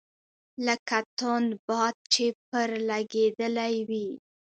لکه 0.65 0.97
توند 1.17 1.49
باد 1.67 1.95
چي 2.13 2.25
پر 2.47 2.69
لګېدلی 2.89 3.75
وي. 3.89 4.07